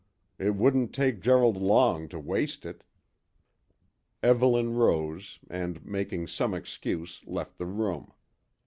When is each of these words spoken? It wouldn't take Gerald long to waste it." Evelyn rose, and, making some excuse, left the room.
It 0.39 0.55
wouldn't 0.55 0.95
take 0.95 1.21
Gerald 1.21 1.57
long 1.57 2.07
to 2.09 2.17
waste 2.19 2.65
it." 2.65 2.83
Evelyn 4.23 4.73
rose, 4.73 5.37
and, 5.47 5.85
making 5.85 6.25
some 6.25 6.55
excuse, 6.55 7.21
left 7.27 7.59
the 7.59 7.67
room. 7.67 8.11